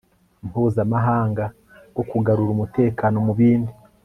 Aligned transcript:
mpuzamahanga 0.47 1.45
bwo 1.91 2.03
kugarura 2.11 2.51
umutekano 2.53 3.17
mu 3.25 3.33
bindi 3.39 3.71